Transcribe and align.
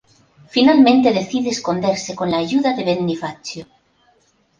Finalmente 0.47 1.13
decide 1.13 1.49
esconderse 1.51 2.15
con 2.15 2.31
la 2.31 2.37
ayuda 2.37 2.73
de 2.73 2.83
Benny 2.85 3.15
Fazio. 3.15 3.67